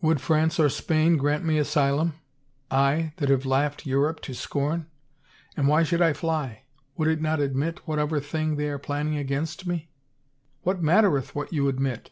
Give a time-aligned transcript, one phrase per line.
[0.00, 2.14] "Would France or Spain grant me asylum—
[2.88, 4.86] I, that have laughed Europe to scorn?
[5.56, 6.64] And why should I fly?
[6.96, 9.88] Would it not admit whatever thing they are planning against me?"
[10.64, 12.10] What mattereth what you admit!